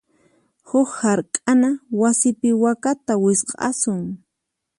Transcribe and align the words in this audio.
Huk 0.69 0.89
hark'ana 1.01 1.69
wasipi 2.01 2.49
wakata 2.63 3.13
wisq'asun. 3.23 4.03